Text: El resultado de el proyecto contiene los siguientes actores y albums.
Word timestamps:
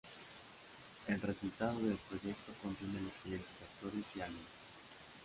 El 1.07 1.21
resultado 1.21 1.79
de 1.79 1.91
el 1.91 1.95
proyecto 1.97 2.51
contiene 2.63 2.99
los 3.01 3.13
siguientes 3.21 3.51
actores 3.61 4.03
y 4.15 4.21
albums. 4.21 4.47